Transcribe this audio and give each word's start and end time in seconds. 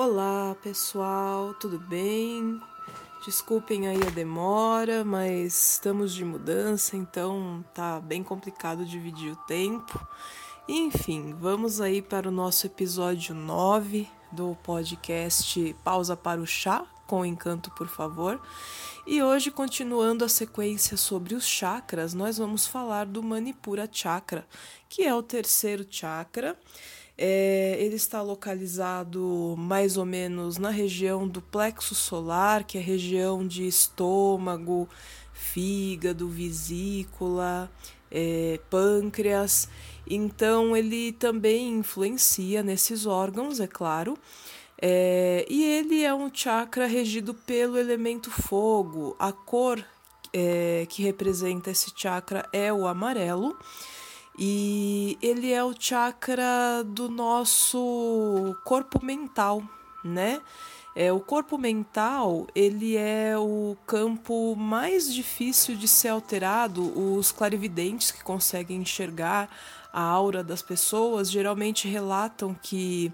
Olá 0.00 0.54
pessoal, 0.62 1.54
tudo 1.54 1.76
bem? 1.76 2.62
Desculpem 3.26 3.88
aí 3.88 4.00
a 4.06 4.10
demora, 4.10 5.04
mas 5.04 5.72
estamos 5.72 6.14
de 6.14 6.24
mudança, 6.24 6.96
então 6.96 7.64
tá 7.74 7.98
bem 7.98 8.22
complicado 8.22 8.86
dividir 8.86 9.32
o 9.32 9.36
tempo. 9.48 10.00
Enfim, 10.68 11.34
vamos 11.34 11.80
aí 11.80 12.00
para 12.00 12.28
o 12.28 12.30
nosso 12.30 12.64
episódio 12.64 13.34
9 13.34 14.08
do 14.30 14.56
podcast 14.62 15.74
Pausa 15.82 16.16
para 16.16 16.40
o 16.40 16.46
Chá, 16.46 16.86
com 17.04 17.26
encanto, 17.26 17.68
por 17.72 17.88
favor. 17.88 18.40
E 19.04 19.20
hoje, 19.20 19.50
continuando 19.50 20.24
a 20.24 20.28
sequência 20.28 20.96
sobre 20.96 21.34
os 21.34 21.44
chakras, 21.44 22.14
nós 22.14 22.38
vamos 22.38 22.68
falar 22.68 23.04
do 23.04 23.20
Manipura 23.20 23.88
Chakra, 23.90 24.46
que 24.88 25.02
é 25.02 25.12
o 25.12 25.24
terceiro 25.24 25.84
chakra 25.90 26.56
é, 27.18 27.76
ele 27.80 27.96
está 27.96 28.22
localizado 28.22 29.56
mais 29.58 29.96
ou 29.96 30.06
menos 30.06 30.56
na 30.56 30.70
região 30.70 31.26
do 31.26 31.42
plexo 31.42 31.92
solar, 31.92 32.62
que 32.62 32.78
é 32.78 32.80
a 32.80 32.84
região 32.84 33.44
de 33.44 33.66
estômago, 33.66 34.88
fígado, 35.32 36.28
vesícula, 36.28 37.68
é, 38.08 38.60
pâncreas. 38.70 39.68
Então, 40.08 40.76
ele 40.76 41.10
também 41.12 41.70
influencia 41.74 42.62
nesses 42.62 43.04
órgãos, 43.04 43.58
é 43.58 43.66
claro. 43.66 44.16
É, 44.80 45.44
e 45.50 45.64
ele 45.64 46.04
é 46.04 46.14
um 46.14 46.30
chakra 46.32 46.86
regido 46.86 47.34
pelo 47.34 47.76
elemento 47.76 48.30
fogo. 48.30 49.16
A 49.18 49.32
cor 49.32 49.84
é, 50.32 50.86
que 50.88 51.02
representa 51.02 51.70
esse 51.72 51.92
chakra 51.96 52.48
é 52.52 52.72
o 52.72 52.86
amarelo. 52.86 53.58
E 54.38 55.18
ele 55.20 55.52
é 55.52 55.64
o 55.64 55.74
chakra 55.76 56.84
do 56.86 57.08
nosso 57.08 58.56
corpo 58.64 59.04
mental, 59.04 59.62
né? 60.04 60.40
É, 60.94 61.12
o 61.12 61.20
corpo 61.20 61.58
mental 61.58 62.46
ele 62.54 62.96
é 62.96 63.36
o 63.36 63.76
campo 63.86 64.54
mais 64.56 65.12
difícil 65.12 65.76
de 65.76 65.88
ser 65.88 66.08
alterado. 66.08 66.82
Os 67.16 67.32
clarividentes 67.32 68.10
que 68.10 68.22
conseguem 68.22 68.80
enxergar 68.82 69.48
a 69.92 70.02
aura 70.02 70.44
das 70.44 70.62
pessoas 70.62 71.30
geralmente 71.30 71.88
relatam 71.88 72.54
que 72.62 73.12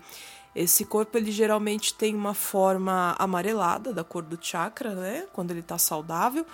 esse 0.55 0.85
corpo 0.85 1.19
ele 1.19 1.33
geralmente 1.33 1.93
tem 1.95 2.15
uma 2.15 2.35
forma 2.35 3.15
amarelada 3.19 3.93
da 3.93 4.05
cor 4.05 4.23
do 4.23 4.39
chakra, 4.41 4.95
né? 4.95 5.27
Quando 5.33 5.51
ele 5.51 5.61
está 5.61 5.77
saudável 5.77 6.47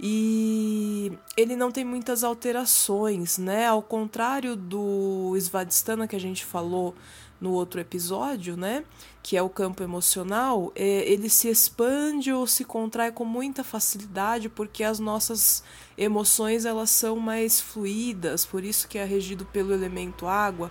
e 0.00 1.12
ele 1.36 1.54
não 1.54 1.70
tem 1.70 1.84
muitas 1.84 2.24
alterações, 2.24 3.36
né? 3.38 3.66
Ao 3.66 3.82
contrário 3.82 4.56
do 4.56 5.34
Svadhisthana 5.38 6.08
que 6.08 6.16
a 6.16 6.20
gente 6.20 6.44
falou 6.44 6.94
no 7.42 7.50
outro 7.50 7.80
episódio, 7.80 8.56
né? 8.56 8.84
Que 9.20 9.36
é 9.36 9.42
o 9.42 9.48
campo 9.48 9.82
emocional, 9.82 10.70
é, 10.76 11.10
ele 11.10 11.28
se 11.28 11.48
expande 11.48 12.32
ou 12.32 12.46
se 12.46 12.64
contrai 12.64 13.10
com 13.10 13.24
muita 13.24 13.64
facilidade 13.64 14.48
porque 14.48 14.84
as 14.84 15.00
nossas 15.00 15.64
emoções 15.98 16.64
elas 16.64 16.90
são 16.90 17.16
mais 17.16 17.60
fluídas, 17.60 18.46
por 18.46 18.62
isso 18.62 18.86
que 18.86 18.96
é 18.96 19.04
regido 19.04 19.44
pelo 19.44 19.74
elemento 19.74 20.28
água. 20.28 20.70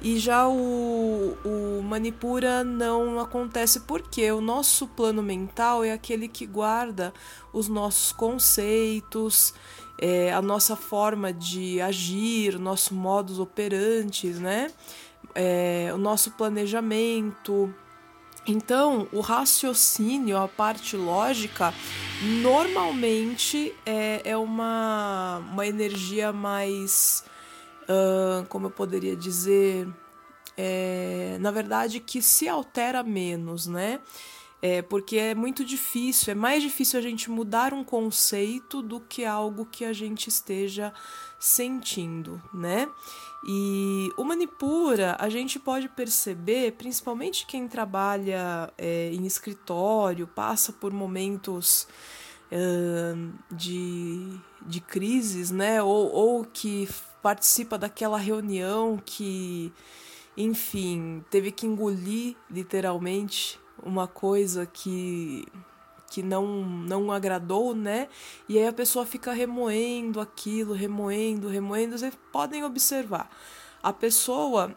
E 0.00 0.18
já 0.18 0.46
o, 0.46 1.36
o 1.44 1.82
Manipura 1.82 2.62
não 2.62 3.18
acontece 3.18 3.80
porque 3.80 4.30
o 4.30 4.40
nosso 4.40 4.86
plano 4.86 5.22
mental 5.22 5.82
é 5.82 5.92
aquele 5.92 6.28
que 6.28 6.46
guarda 6.46 7.12
os 7.52 7.68
nossos 7.68 8.12
conceitos, 8.12 9.52
é, 9.98 10.32
a 10.32 10.42
nossa 10.42 10.76
forma 10.76 11.32
de 11.32 11.80
agir, 11.80 12.54
o 12.54 12.58
nosso 12.60 12.94
modus 12.94 13.38
operantes, 13.38 14.38
né? 14.38 14.70
É, 15.34 15.90
o 15.92 15.98
nosso 15.98 16.30
planejamento. 16.32 17.74
Então, 18.46 19.08
o 19.10 19.20
raciocínio, 19.20 20.36
a 20.36 20.46
parte 20.46 20.96
lógica, 20.96 21.72
normalmente 22.42 23.74
é, 23.86 24.20
é 24.24 24.36
uma, 24.36 25.38
uma 25.50 25.66
energia 25.66 26.32
mais 26.32 27.24
uh, 27.84 28.46
como 28.48 28.66
eu 28.66 28.70
poderia 28.70 29.16
dizer, 29.16 29.88
é, 30.56 31.36
na 31.40 31.50
verdade, 31.50 32.00
que 32.00 32.22
se 32.22 32.48
altera 32.48 33.02
menos, 33.02 33.66
né? 33.66 34.00
É, 34.62 34.80
porque 34.80 35.18
é 35.18 35.34
muito 35.34 35.62
difícil, 35.62 36.32
é 36.32 36.34
mais 36.34 36.62
difícil 36.62 36.98
a 36.98 37.02
gente 37.02 37.30
mudar 37.30 37.74
um 37.74 37.84
conceito 37.84 38.80
do 38.80 38.98
que 38.98 39.22
algo 39.22 39.66
que 39.66 39.84
a 39.84 39.92
gente 39.92 40.28
esteja 40.28 40.90
sentindo, 41.44 42.42
né? 42.52 42.88
E 43.46 44.10
o 44.16 44.24
Manipura 44.24 45.14
a 45.20 45.28
gente 45.28 45.58
pode 45.58 45.88
perceber, 45.90 46.72
principalmente 46.72 47.46
quem 47.46 47.68
trabalha 47.68 48.72
é, 48.78 49.10
em 49.12 49.26
escritório, 49.26 50.26
passa 50.26 50.72
por 50.72 50.90
momentos 50.92 51.86
de, 53.50 54.38
de 54.62 54.80
crises, 54.80 55.50
né? 55.50 55.82
Ou, 55.82 56.10
ou 56.12 56.44
que 56.44 56.88
participa 57.22 57.76
daquela 57.76 58.16
reunião 58.16 59.00
que, 59.04 59.72
enfim, 60.36 61.24
teve 61.30 61.50
que 61.50 61.66
engolir 61.66 62.36
literalmente 62.50 63.58
uma 63.82 64.06
coisa 64.06 64.64
que 64.64 65.44
que 66.14 66.22
não 66.22 66.46
não 66.64 67.10
agradou, 67.10 67.74
né? 67.74 68.08
E 68.48 68.56
aí 68.56 68.66
a 68.68 68.72
pessoa 68.72 69.04
fica 69.04 69.32
remoendo 69.32 70.20
aquilo, 70.20 70.72
remoendo, 70.72 71.48
remoendo. 71.48 71.98
Vocês 71.98 72.16
podem 72.30 72.62
observar. 72.62 73.28
A 73.82 73.92
pessoa 73.92 74.76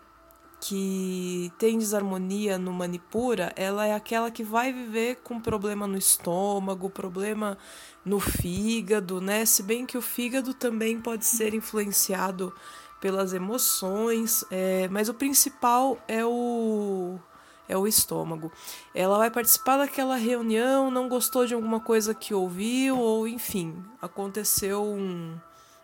que 0.60 1.54
tem 1.60 1.78
desarmonia 1.78 2.58
no 2.58 2.74
Manipura, 2.74 3.54
ela 3.56 3.86
é 3.86 3.94
aquela 3.94 4.32
que 4.32 4.44
vai 4.44 4.74
viver 4.74 5.18
com 5.18 5.40
problema 5.40 5.86
no 5.86 5.96
estômago, 5.96 6.90
problema 6.90 7.56
no 8.04 8.20
fígado, 8.20 9.22
né? 9.22 9.46
Se 9.46 9.62
bem 9.62 9.86
que 9.86 9.98
o 9.98 10.02
fígado 10.02 10.56
também 10.56 11.00
pode 11.00 11.26
ser 11.26 11.54
influenciado 11.54 12.52
pelas 13.00 13.32
emoções, 13.32 14.44
é, 14.50 14.88
mas 14.88 15.08
o 15.08 15.14
principal 15.14 16.00
é 16.08 16.26
o 16.26 17.20
é 17.68 17.78
o 17.78 17.88
estômago. 17.88 18.52
Ela 18.94 19.18
vai 19.18 19.30
participar 19.30 19.78
daquela 19.78 20.16
reunião, 20.16 20.90
não 20.92 21.10
gostou 21.10 21.46
de 21.46 21.54
alguma 21.54 21.80
coisa 21.80 22.14
que 22.14 22.34
ouviu, 22.34 22.98
ou 22.98 23.28
enfim, 23.28 23.84
aconteceu 24.02 24.84
um, 24.84 25.36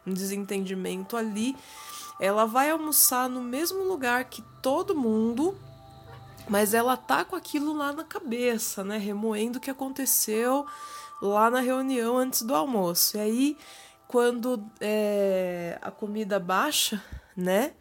um 0.06 0.14
desentendimento 0.14 1.18
ali 1.18 1.56
ela 2.20 2.46
vai 2.46 2.70
almoçar 2.70 3.30
no 3.30 3.42
mesmo 3.42 3.84
lugar 3.84 4.26
que 4.26 4.42
todo 4.62 4.96
mundo, 4.96 5.58
mas 6.48 6.74
ela 6.74 6.96
tá 6.96 7.26
com 7.26 7.36
aquilo 7.36 7.74
lá 7.74 7.92
na 7.92 8.04
cabeça, 8.04 8.84
né? 8.84 8.98
Remoendo 8.98 9.58
o 9.58 9.62
que 9.62 9.70
aconteceu 9.70 10.66
lá 11.22 11.50
na 11.50 11.60
reunião 11.60 12.18
antes 12.18 12.42
do 12.42 12.54
almoço. 12.54 13.18
E 13.18 13.20
aí, 13.20 13.58
quando 14.08 14.64
é, 14.80 15.78
a 15.82 15.90
comida 15.90 16.40
baixa, 16.40 17.04
né? 17.36 17.74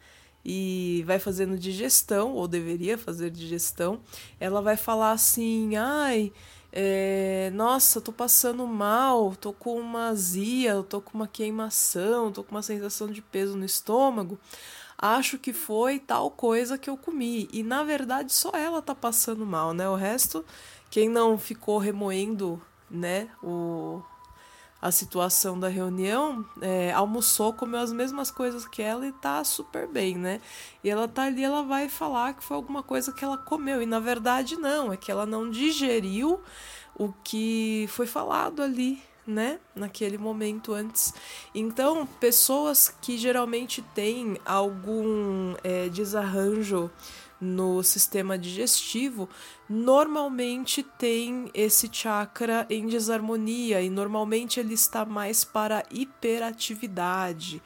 E 0.45 1.03
vai 1.05 1.19
fazendo 1.19 1.57
digestão, 1.57 2.33
ou 2.33 2.47
deveria 2.47 2.97
fazer 2.97 3.29
digestão, 3.29 4.01
ela 4.39 4.61
vai 4.61 4.75
falar 4.75 5.11
assim: 5.11 5.75
ai 5.75 6.31
é, 6.75 7.51
nossa, 7.53 8.01
tô 8.01 8.11
passando 8.11 8.65
mal, 8.65 9.35
tô 9.35 9.53
com 9.53 9.79
uma 9.79 10.07
azia, 10.07 10.81
tô 10.81 10.99
com 10.99 11.13
uma 11.13 11.27
queimação, 11.27 12.31
tô 12.31 12.43
com 12.43 12.49
uma 12.49 12.63
sensação 12.63 13.07
de 13.07 13.21
peso 13.21 13.55
no 13.55 13.63
estômago. 13.63 14.39
Acho 14.97 15.37
que 15.37 15.53
foi 15.53 15.99
tal 15.99 16.31
coisa 16.31 16.77
que 16.77 16.89
eu 16.89 16.97
comi. 16.97 17.47
E 17.53 17.61
na 17.61 17.83
verdade 17.83 18.33
só 18.33 18.49
ela 18.51 18.81
tá 18.81 18.95
passando 18.95 19.45
mal, 19.45 19.71
né? 19.71 19.87
O 19.87 19.95
resto, 19.95 20.43
quem 20.89 21.07
não 21.07 21.37
ficou 21.37 21.77
remoendo, 21.77 22.59
né, 22.89 23.29
o, 23.43 24.01
a 24.83 24.91
situação 24.91 25.57
da 25.57 25.69
reunião, 25.69 26.45
é, 26.59 26.91
almoçou, 26.91 27.53
comeu 27.53 27.79
as 27.79 27.93
mesmas 27.93 28.29
coisas 28.29 28.67
que 28.67 28.81
ela 28.81 29.07
e 29.07 29.13
tá 29.13 29.41
super 29.45 29.87
bem, 29.87 30.17
né? 30.17 30.41
E 30.83 30.89
ela 30.89 31.07
tá 31.07 31.23
ali, 31.23 31.41
ela 31.41 31.63
vai 31.63 31.87
falar 31.87 32.33
que 32.33 32.43
foi 32.43 32.57
alguma 32.57 32.83
coisa 32.83 33.13
que 33.13 33.23
ela 33.23 33.37
comeu. 33.37 33.81
E 33.81 33.85
na 33.85 34.01
verdade 34.01 34.57
não, 34.57 34.91
é 34.91 34.97
que 34.97 35.09
ela 35.09 35.25
não 35.25 35.49
digeriu 35.49 36.41
o 36.99 37.13
que 37.23 37.85
foi 37.91 38.05
falado 38.05 38.61
ali, 38.61 39.01
né, 39.25 39.57
naquele 39.73 40.17
momento 40.17 40.73
antes. 40.73 41.13
Então, 41.55 42.05
pessoas 42.05 42.93
que 43.01 43.17
geralmente 43.17 43.81
têm 43.95 44.37
algum 44.45 45.55
é, 45.63 45.87
desarranjo 45.87 46.91
no 47.39 47.83
sistema 47.83 48.37
digestivo, 48.37 49.27
normalmente 49.69 50.83
tem 50.83 51.49
esse 51.53 51.89
chakra 51.91 52.65
em 52.69 52.87
desarmonia 52.87 53.81
e 53.81 53.89
normalmente 53.89 54.59
ele 54.59 54.73
está 54.73 55.05
mais 55.05 55.43
para 55.43 55.83
hiperatividade. 55.91 57.61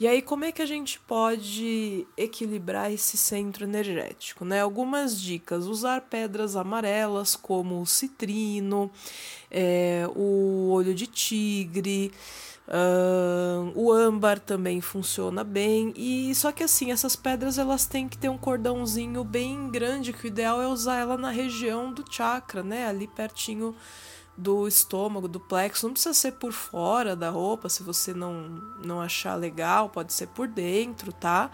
E 0.00 0.06
aí 0.06 0.20
como 0.22 0.44
é 0.44 0.52
que 0.52 0.62
a 0.62 0.66
gente 0.66 0.98
pode 1.00 2.06
equilibrar 2.16 2.92
esse 2.92 3.16
centro 3.16 3.64
energético, 3.64 4.44
né? 4.44 4.60
Algumas 4.60 5.20
dicas: 5.20 5.66
usar 5.66 6.00
pedras 6.02 6.56
amarelas 6.56 7.36
como 7.36 7.80
o 7.80 7.86
citrino, 7.86 8.90
é, 9.50 10.08
o 10.14 10.70
olho 10.70 10.94
de 10.94 11.06
tigre. 11.06 12.12
Uh, 12.68 13.61
o 13.92 13.94
âmbar 13.94 14.40
também 14.40 14.80
funciona 14.80 15.44
bem 15.44 15.92
e 15.96 16.34
só 16.34 16.50
que 16.50 16.64
assim 16.64 16.90
essas 16.90 17.14
pedras 17.14 17.58
elas 17.58 17.86
têm 17.86 18.08
que 18.08 18.18
ter 18.18 18.28
um 18.28 18.38
cordãozinho 18.38 19.22
bem 19.22 19.70
grande, 19.70 20.12
que 20.12 20.24
o 20.24 20.28
ideal 20.28 20.60
é 20.60 20.66
usar 20.66 20.98
ela 20.98 21.16
na 21.16 21.30
região 21.30 21.92
do 21.92 22.04
chakra, 22.10 22.62
né? 22.62 22.86
Ali 22.86 23.06
pertinho 23.06 23.74
do 24.36 24.66
estômago, 24.66 25.28
do 25.28 25.38
plexo. 25.38 25.86
Não 25.86 25.92
precisa 25.92 26.14
ser 26.14 26.32
por 26.32 26.52
fora 26.52 27.14
da 27.14 27.30
roupa, 27.30 27.68
se 27.68 27.82
você 27.82 28.14
não, 28.14 28.62
não 28.84 29.00
achar 29.00 29.34
legal, 29.34 29.88
pode 29.88 30.12
ser 30.12 30.28
por 30.28 30.48
dentro, 30.48 31.12
tá? 31.12 31.50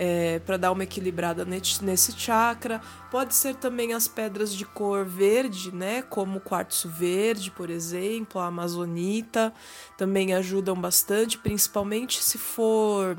É, 0.00 0.38
para 0.38 0.56
dar 0.56 0.70
uma 0.70 0.84
equilibrada 0.84 1.44
nesse 1.44 2.12
chakra. 2.12 2.80
Pode 3.10 3.34
ser 3.34 3.56
também 3.56 3.94
as 3.94 4.06
pedras 4.06 4.54
de 4.54 4.64
cor 4.64 5.04
verde, 5.04 5.74
né? 5.74 6.02
Como 6.02 6.38
quartzo 6.38 6.88
verde, 6.88 7.50
por 7.50 7.68
exemplo, 7.68 8.40
a 8.40 8.46
amazonita, 8.46 9.52
também 9.96 10.34
ajudam 10.34 10.76
bastante, 10.80 11.36
principalmente 11.36 12.22
se 12.22 12.38
for. 12.38 13.18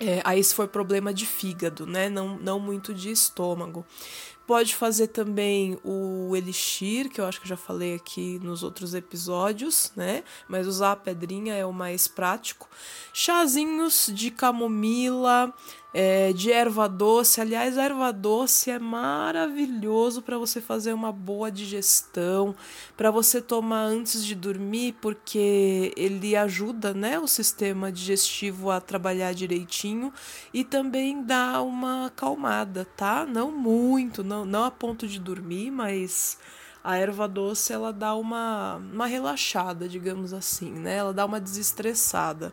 É, 0.00 0.22
aí 0.24 0.42
se 0.42 0.54
for 0.54 0.66
problema 0.66 1.12
de 1.12 1.26
fígado, 1.26 1.86
né? 1.86 2.08
Não, 2.08 2.38
não 2.38 2.58
muito 2.58 2.94
de 2.94 3.10
estômago. 3.10 3.84
Pode 4.48 4.74
fazer 4.74 5.08
também 5.08 5.78
o 5.84 6.34
elixir, 6.34 7.10
que 7.10 7.20
eu 7.20 7.26
acho 7.26 7.38
que 7.38 7.46
já 7.46 7.54
falei 7.54 7.94
aqui 7.94 8.38
nos 8.42 8.62
outros 8.62 8.94
episódios, 8.94 9.92
né? 9.94 10.24
Mas 10.48 10.66
usar 10.66 10.92
a 10.92 10.96
pedrinha 10.96 11.52
é 11.52 11.66
o 11.66 11.72
mais 11.72 12.08
prático. 12.08 12.66
Chazinhos 13.12 14.10
de 14.10 14.30
camomila, 14.30 15.52
é, 15.92 16.32
de 16.32 16.52
erva 16.52 16.88
doce. 16.88 17.40
Aliás, 17.40 17.76
erva 17.76 18.12
doce 18.12 18.70
é 18.70 18.78
maravilhoso 18.78 20.22
para 20.22 20.38
você 20.38 20.60
fazer 20.60 20.92
uma 20.92 21.12
boa 21.12 21.50
digestão, 21.50 22.54
para 22.96 23.10
você 23.10 23.40
tomar 23.40 23.82
antes 23.82 24.24
de 24.24 24.34
dormir, 24.34 24.96
porque 25.00 25.92
ele 25.96 26.36
ajuda 26.36 26.92
né, 26.92 27.18
o 27.18 27.26
sistema 27.26 27.90
digestivo 27.90 28.70
a 28.70 28.80
trabalhar 28.80 29.32
direitinho 29.32 30.12
e 30.52 30.64
também 30.64 31.22
dá 31.22 31.62
uma 31.62 32.06
acalmada, 32.06 32.86
tá? 32.96 33.26
Não 33.26 33.50
muito, 33.50 34.22
não, 34.22 34.44
não 34.44 34.64
a 34.64 34.70
ponto 34.70 35.06
de 35.06 35.18
dormir, 35.18 35.70
mas 35.70 36.38
a 36.82 36.96
erva 36.96 37.26
doce 37.26 37.72
ela 37.72 37.92
dá 37.92 38.14
uma, 38.14 38.76
uma 38.76 39.06
relaxada, 39.06 39.88
digamos 39.88 40.32
assim, 40.32 40.70
né? 40.70 40.96
Ela 40.96 41.12
dá 41.12 41.24
uma 41.24 41.40
desestressada. 41.40 42.52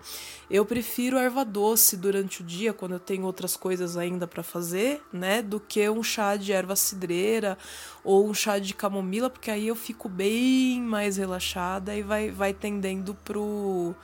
Eu 0.50 0.66
prefiro 0.66 1.18
erva 1.18 1.46
doce 1.46 1.96
durante 1.96 2.42
o 2.42 2.44
dia, 2.44 2.74
quando 2.74 2.94
eu 2.94 3.00
tenho 3.00 3.26
outras 3.26 3.56
coisas 3.56 3.98
ainda 3.98 4.28
para 4.28 4.44
fazer, 4.44 5.02
né? 5.14 5.42
Do 5.42 5.60
que 5.60 5.90
um 5.90 6.04
chá 6.04 6.36
de 6.36 6.52
erva 6.52 6.76
cidreira 6.76 7.58
ou 8.04 8.28
um 8.28 8.34
chá 8.34 8.60
de 8.60 8.74
camomila, 8.74 9.30
porque 9.30 9.52
aí 9.52 9.68
eu 9.68 9.76
fico 9.76 10.10
bem 10.10 10.82
mais 10.82 11.18
relaxada 11.18 11.96
e 11.96 12.02
vai, 12.02 12.32
vai 12.32 12.54
tendendo 12.54 13.16
pro, 13.24 13.96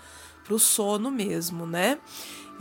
pro 0.43 0.59
sono 0.59 1.11
mesmo, 1.11 1.65
né? 1.65 1.99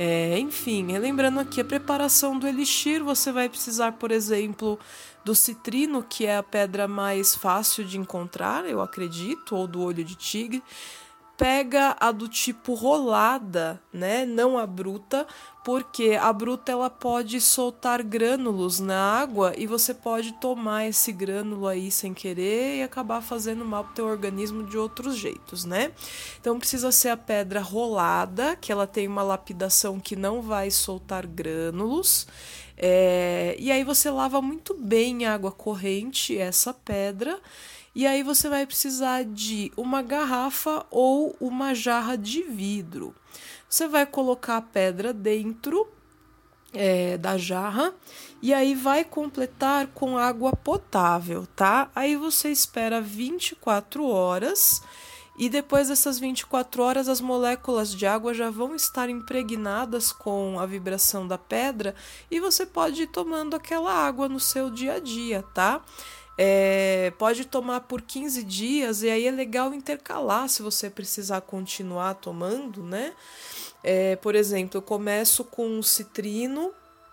É, 0.03 0.39
enfim, 0.39 0.97
lembrando 0.97 1.41
aqui 1.41 1.61
a 1.61 1.65
preparação 1.65 2.39
do 2.39 2.47
elixir, 2.47 3.05
você 3.05 3.31
vai 3.31 3.51
precisar, 3.51 3.93
por 3.93 4.11
exemplo, 4.11 4.79
do 5.25 5.35
citrino, 5.35 6.03
que 6.03 6.27
é 6.27 6.37
a 6.37 6.43
pedra 6.43 6.89
mais 6.89 7.35
fácil 7.35 7.85
de 7.85 7.99
encontrar, 7.99 8.65
eu 8.65 8.81
acredito, 8.81 9.55
ou 9.55 9.67
do 9.67 9.83
olho 9.83 10.05
de 10.05 10.15
tigre. 10.15 10.63
Pega 11.41 11.97
a 11.99 12.13
do 12.13 12.29
tipo 12.29 12.75
rolada, 12.75 13.81
né? 13.91 14.27
Não 14.27 14.59
a 14.59 14.67
bruta, 14.67 15.27
porque 15.65 16.19
a 16.21 16.31
bruta 16.35 16.71
ela 16.71 16.91
pode 16.91 17.41
soltar 17.41 18.03
grânulos 18.03 18.79
na 18.79 19.19
água 19.19 19.55
e 19.57 19.67
você 19.67 19.95
pode 19.95 20.35
tomar 20.35 20.87
esse 20.87 21.11
grânulo 21.11 21.67
aí 21.67 21.91
sem 21.91 22.13
querer 22.13 22.77
e 22.77 22.83
acabar 22.83 23.23
fazendo 23.23 23.65
mal 23.65 23.85
pro 23.85 23.95
teu 23.95 24.05
organismo 24.05 24.65
de 24.65 24.77
outros 24.77 25.17
jeitos, 25.17 25.65
né? 25.65 25.93
Então 26.39 26.59
precisa 26.59 26.93
ser 26.93 27.09
a 27.09 27.17
pedra 27.17 27.63
rolada, 27.63 28.55
que 28.57 28.71
ela 28.71 28.87
tem 28.87 29.09
uma 29.09 29.23
lapidação 29.23 29.99
que 29.99 30.15
não 30.15 30.43
vai 30.43 30.71
soltar 30.71 31.27
grânulos. 31.27 32.27
É, 32.77 33.57
e 33.59 33.73
aí 33.73 33.83
você 33.83 34.11
lava 34.11 34.43
muito 34.43 34.75
bem 34.75 35.23
em 35.23 35.27
água 35.27 35.51
corrente 35.51 36.37
essa 36.37 36.75
pedra. 36.75 37.41
E 37.95 38.07
aí 38.07 38.23
você 38.23 38.49
vai 38.49 38.67
precisar 38.67 39.25
de 39.25 39.73
uma 39.77 40.01
garrafa 40.03 40.87
ou 40.91 41.37
uma 41.41 41.75
jarra 41.75 42.17
de 42.17 42.43
vidro. 42.43 43.15
Você 43.69 43.89
vai 43.89 44.07
colocar 44.07 44.59
a 44.59 44.63
pedra 44.63 45.13
dentro 45.13 45.89
é, 46.73 47.19
da 47.19 47.37
jarra 47.37 47.93
e 48.41 48.55
aí 48.55 48.75
vai 48.75 49.05
completar 49.05 49.89
com 49.89 50.17
água 50.17 50.53
potável, 50.55 51.47
tá? 51.57 51.91
Aí 51.95 52.17
você 52.17 52.51
espera 52.51 53.01
24 53.01 54.07
horas 54.07 54.83
e 55.41 55.49
depois 55.49 55.89
dessas 55.89 56.19
24 56.19 56.83
horas, 56.83 57.09
as 57.09 57.21
moléculas 57.21 57.95
de 57.95 58.07
água 58.07 58.35
já 58.35 58.51
vão 58.51 58.75
estar 58.75 59.09
impregnadas 59.09 60.13
com 60.13 60.61
a 60.61 60.67
vibração 60.67 61.27
da 61.27 61.39
pedra 61.39 61.95
e 62.31 62.39
você 62.39 62.67
pode 62.67 63.05
ir 63.05 63.07
tomando 63.07 63.57
aquela 63.57 63.91
água 63.91 64.29
no 64.29 64.39
seu 64.39 64.69
dia 64.69 64.97
a 64.97 65.01
dia, 65.01 65.43
tá? 65.55 65.81
É, 66.43 67.13
pode 67.19 67.45
tomar 67.45 67.81
por 67.81 68.01
15 68.01 68.43
dias 68.45 69.03
e 69.03 69.11
aí 69.11 69.27
é 69.27 69.31
legal 69.31 69.75
intercalar 69.75 70.49
se 70.49 70.63
você 70.63 70.89
precisar 70.89 71.43
continuar 71.43 72.15
tomando, 72.15 72.83
né? 72.83 73.13
É, 73.85 74.17
por 74.17 74.35
exemplo, 74.35 74.79
eu 74.79 74.83
começo 74.83 75.45
com 75.45 75.83
citrino 75.83 76.73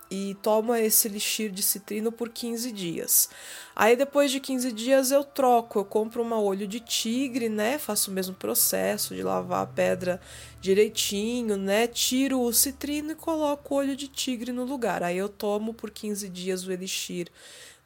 e 0.10 0.34
toma 0.42 0.80
esse 0.80 1.10
elixir 1.10 1.52
de 1.52 1.62
citrino 1.62 2.10
por 2.10 2.30
15 2.30 2.72
dias. 2.72 3.30
Aí 3.76 3.98
depois 3.98 4.32
de 4.32 4.40
15 4.40 4.72
dias 4.72 5.12
eu 5.12 5.26
troco, 5.26 5.80
eu 5.80 5.84
compro 5.84 6.22
uma 6.22 6.40
olho 6.40 6.66
de 6.66 6.80
tigre, 6.80 7.50
né? 7.50 7.78
Faço 7.78 8.10
o 8.10 8.14
mesmo 8.14 8.34
processo 8.34 9.14
de 9.14 9.24
lavar 9.24 9.64
a 9.64 9.68
pedra 9.68 10.22
direitinho, 10.62 11.58
né? 11.58 11.86
Tiro 11.86 12.40
o 12.40 12.54
citrino 12.54 13.12
e 13.12 13.16
coloco 13.16 13.76
o 13.76 13.78
olho 13.78 13.94
de 13.94 14.08
tigre 14.08 14.54
no 14.54 14.64
lugar. 14.64 15.04
Aí 15.04 15.18
eu 15.18 15.28
tomo 15.28 15.74
por 15.74 15.92
15 15.92 16.30
dias 16.30 16.66
o 16.66 16.72
elixir 16.72 17.30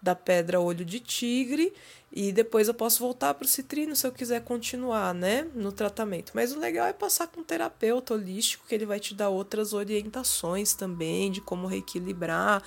da 0.01 0.15
pedra 0.15 0.59
olho 0.59 0.83
de 0.83 0.99
tigre 0.99 1.73
e 2.13 2.33
depois 2.33 2.67
eu 2.67 2.73
posso 2.73 2.99
voltar 2.99 3.33
para 3.33 3.45
o 3.45 3.47
citrino 3.47 3.95
se 3.95 4.05
eu 4.05 4.11
quiser 4.11 4.43
continuar, 4.43 5.13
né, 5.13 5.47
no 5.55 5.71
tratamento. 5.71 6.33
Mas 6.35 6.51
o 6.51 6.59
legal 6.59 6.87
é 6.87 6.91
passar 6.91 7.27
com 7.27 7.39
um 7.39 7.43
terapeuta 7.43 8.13
holístico, 8.13 8.65
que 8.67 8.75
ele 8.75 8.85
vai 8.85 8.99
te 8.99 9.15
dar 9.15 9.29
outras 9.29 9.71
orientações 9.71 10.73
também 10.73 11.31
de 11.31 11.39
como 11.39 11.67
reequilibrar, 11.67 12.61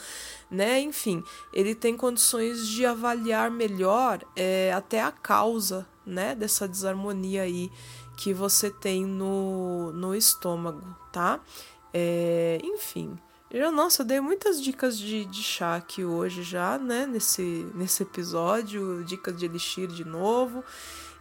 né? 0.51 0.81
Enfim, 0.81 1.23
ele 1.53 1.75
tem 1.75 1.95
condições 1.95 2.67
de 2.67 2.87
avaliar 2.87 3.51
melhor 3.51 4.25
é, 4.35 4.73
até 4.73 5.03
a 5.03 5.13
causa, 5.13 5.87
né, 6.07 6.35
dessa 6.35 6.67
desarmonia 6.67 7.43
aí 7.43 7.71
que 8.17 8.33
você 8.33 8.71
tem 8.71 9.05
no, 9.05 9.93
no 9.93 10.15
estômago, 10.15 10.83
tá? 11.13 11.41
É, 11.93 12.59
enfim. 12.63 13.19
Eu, 13.57 13.71
nossa, 13.71 14.05
dei 14.05 14.21
muitas 14.21 14.61
dicas 14.61 14.99
de, 14.99 15.25
de 15.27 15.41
chá 15.41 15.77
aqui 15.77 16.05
hoje 16.05 16.43
já, 16.43 16.77
né? 16.77 17.07
Nesse, 17.07 17.65
nesse 17.73 18.03
episódio, 18.03 19.05
dicas 19.05 19.37
de 19.37 19.45
elixir 19.45 19.87
de 19.87 20.05
novo. 20.05 20.65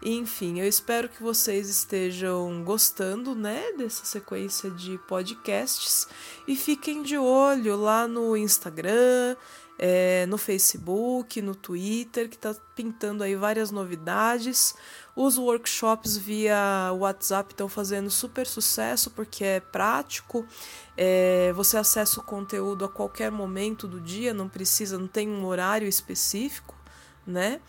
Enfim, 0.02 0.60
eu 0.60 0.68
espero 0.68 1.08
que 1.08 1.22
vocês 1.22 1.70
estejam 1.70 2.64
gostando, 2.64 3.36
né, 3.36 3.72
dessa 3.78 4.04
sequência 4.04 4.72
de 4.72 4.98
podcasts 5.08 6.08
e 6.48 6.56
fiquem 6.56 7.04
de 7.04 7.18
olho 7.20 7.78
lá 7.78 8.08
no 8.08 8.36
Instagram, 8.36 9.36
é, 9.78 10.26
no 10.28 10.38
Facebook, 10.38 11.42
no 11.42 11.56
Twitter, 11.56 12.30
que 12.30 12.36
está 12.36 12.56
pintando 12.76 13.24
aí 13.24 13.36
várias 13.36 13.72
novidades. 13.72 14.76
Os 15.16 15.38
workshops 15.38 16.18
via 16.18 16.92
WhatsApp 16.94 17.54
estão 17.54 17.68
fazendo 17.68 18.10
super 18.10 18.48
sucesso 18.48 19.12
porque 19.12 19.44
é 19.44 19.60
prático, 19.60 20.46
é, 20.98 21.52
você 21.54 21.78
acessa 21.78 22.20
o 22.20 22.24
conteúdo 22.24 22.86
a 22.86 22.90
qualquer 22.90 23.32
momento 23.32 23.88
do 23.88 24.00
dia, 24.00 24.34
não 24.34 24.50
precisa, 24.50 24.98
não 24.98 25.08
tem 25.08 25.30
um 25.30 25.46
horário 25.46 25.88
específico, 25.88 26.76
né? 27.26 27.60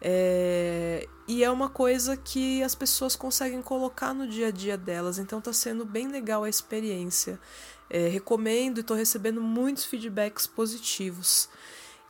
É, 0.00 1.06
e 1.28 1.44
é 1.44 1.50
uma 1.50 1.68
coisa 1.68 2.16
que 2.16 2.62
as 2.62 2.74
pessoas 2.74 3.14
conseguem 3.14 3.60
colocar 3.60 4.14
no 4.14 4.26
dia 4.26 4.48
a 4.48 4.50
dia 4.50 4.76
delas, 4.76 5.18
então 5.18 5.38
está 5.38 5.52
sendo 5.52 5.84
bem 5.84 6.08
legal 6.08 6.44
a 6.44 6.48
experiência. 6.48 7.38
É, 7.88 8.08
recomendo 8.08 8.78
e 8.78 8.80
estou 8.80 8.96
recebendo 8.96 9.40
muitos 9.40 9.84
feedbacks 9.84 10.46
positivos. 10.46 11.48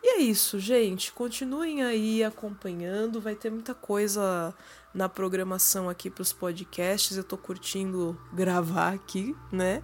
E 0.02 0.16
é 0.16 0.18
isso, 0.22 0.58
gente. 0.58 1.12
Continuem 1.12 1.82
aí 1.82 2.24
acompanhando, 2.24 3.20
vai 3.20 3.34
ter 3.34 3.50
muita 3.50 3.74
coisa 3.74 4.54
na 4.94 5.08
programação 5.08 5.88
aqui 5.88 6.08
para 6.08 6.22
os 6.22 6.32
podcasts. 6.32 7.16
Eu 7.16 7.22
estou 7.22 7.38
curtindo 7.38 8.18
gravar 8.32 8.94
aqui, 8.94 9.36
né? 9.52 9.82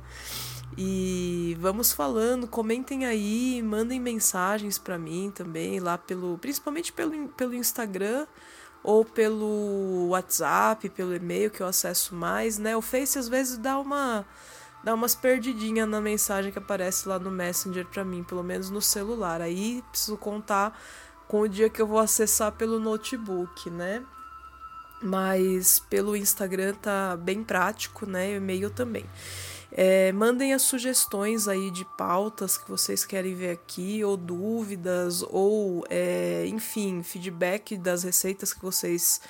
E 0.76 1.56
vamos 1.61 1.92
falando, 1.92 2.46
comentem 2.46 3.06
aí, 3.06 3.62
mandem 3.62 4.00
mensagens 4.00 4.78
para 4.78 4.99
mim 4.99 5.32
também 5.35 5.80
lá 5.80 5.96
pelo, 5.96 6.37
principalmente 6.38 6.92
pelo, 6.92 7.28
pelo 7.28 7.54
Instagram 7.54 8.26
ou 8.82 9.04
pelo 9.04 10.08
WhatsApp, 10.11 10.88
pelo 10.90 11.14
e-mail 11.14 11.50
que 11.50 11.62
eu 11.62 11.66
acesso 11.66 12.14
mais, 12.14 12.58
né? 12.58 12.76
O 12.76 12.82
Face 12.82 13.18
às 13.18 13.28
vezes 13.28 13.58
dá 13.58 13.78
uma 13.78 14.25
dá 14.85 14.94
umas 14.94 15.16
perdidinhas 15.16 15.88
na 15.88 16.00
mensagem 16.00 16.52
que 16.52 16.58
aparece 16.58 17.08
lá 17.08 17.18
no 17.18 17.30
Messenger 17.30 17.85
para 17.87 18.04
mim, 18.04 18.23
pelo 18.23 18.44
menos 18.44 18.70
no 18.70 18.80
celular. 18.80 19.40
Aí 19.40 19.82
preciso 19.90 20.16
contar 20.16 20.78
com 21.26 21.40
o 21.40 21.49
dia 21.49 21.68
que 21.68 21.82
eu 21.82 21.87
vou 21.87 21.99
acessar 21.99 22.52
pelo 22.52 22.78
notebook, 22.78 23.68
né? 23.70 24.04
Mas 25.02 25.78
pelo 25.78 26.16
Instagram 26.16 26.75
tá 26.75 27.16
bem 27.16 27.42
prático, 27.42 28.06
né? 28.06 28.37
E-mail 28.37 28.70
também. 28.70 29.04
É, 29.78 30.11
mandem 30.12 30.54
as 30.54 30.62
sugestões 30.62 31.47
aí 31.47 31.71
de 31.71 31.85
pautas 31.85 32.56
que 32.56 32.66
vocês 32.66 33.04
querem 33.04 33.35
ver 33.35 33.50
aqui, 33.50 34.02
ou 34.02 34.16
dúvidas, 34.16 35.23
ou 35.28 35.85
é, 35.90 36.47
enfim, 36.47 37.02
feedback 37.02 37.76
das 37.76 38.02
receitas 38.02 38.54
que 38.54 38.62
vocês 38.62 39.21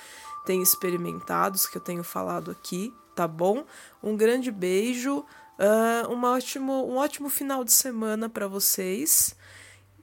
têm 0.45 0.61
experimentados, 0.63 1.67
que 1.67 1.75
eu 1.75 1.81
tenho 1.81 2.01
falado 2.01 2.49
aqui, 2.49 2.93
tá 3.13 3.27
bom? 3.27 3.65
Um 4.01 4.15
grande 4.15 4.49
beijo, 4.49 5.17
uh, 5.19 6.09
um, 6.09 6.23
ótimo, 6.23 6.89
um 6.89 6.95
ótimo 6.95 7.29
final 7.29 7.65
de 7.65 7.73
semana 7.73 8.29
para 8.29 8.47
vocês. 8.47 9.35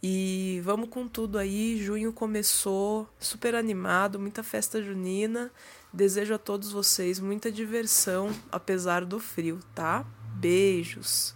E 0.02 0.60
vamos 0.62 0.90
com 0.90 1.08
tudo 1.08 1.38
aí. 1.38 1.82
Junho 1.82 2.12
começou 2.12 3.08
super 3.18 3.54
animado, 3.54 4.20
muita 4.20 4.42
festa 4.42 4.82
junina. 4.82 5.50
Desejo 5.90 6.34
a 6.34 6.38
todos 6.38 6.70
vocês 6.70 7.18
muita 7.18 7.50
diversão, 7.50 8.30
apesar 8.52 9.06
do 9.06 9.18
frio, 9.18 9.58
tá? 9.74 10.04
Beijos! 10.44 11.34